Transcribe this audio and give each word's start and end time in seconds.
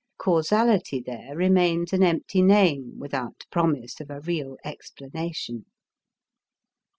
Causality 0.17 0.99
there 0.99 1.35
remains 1.37 1.93
an 1.93 2.01
empty 2.01 2.41
name 2.41 2.97
without 2.97 3.45
promise 3.51 3.99
of 3.99 4.09
a 4.09 4.19
real 4.19 4.57
explanation. 4.65 5.65